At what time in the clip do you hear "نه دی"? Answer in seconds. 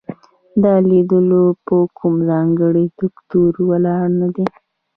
4.19-4.45